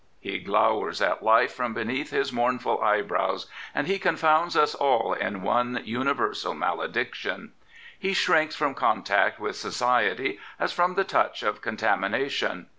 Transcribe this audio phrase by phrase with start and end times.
[0.19, 5.43] He glowers at life from beneath his mournful eyebrows, and he confounds us all in
[5.43, 7.51] one universal mal^iction.
[7.99, 12.65] He shrinks from contact with Society as from the touch of contamination.